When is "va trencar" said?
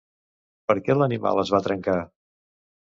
1.57-1.99